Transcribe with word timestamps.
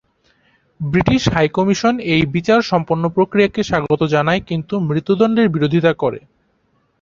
British 0.79 1.21
High 1.33 1.47
Commission 1.57 1.93
এই 2.13 2.23
বিচার 2.35 2.59
সম্পন্ন 2.71 3.03
প্রক্রিয়াকে 3.15 3.61
স্বাগত 3.63 4.01
জানায় 4.15 4.41
কিন্তু 4.49 4.73
মৃত্যুদণ্ডের 4.89 5.47
বিরোধিতা 5.55 5.91
করে। 6.01 6.19